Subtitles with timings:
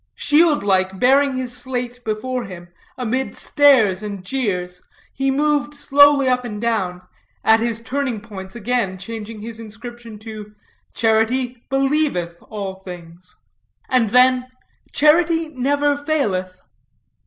[0.15, 4.81] Shield like bearing his slate before him, amid stares and jeers
[5.13, 7.03] he moved slowly up and down,
[7.43, 10.53] at his turning points again changing his inscription to
[10.95, 13.35] "Charity believeth all things."
[13.89, 14.47] and then
[14.91, 16.59] "Charity never faileth."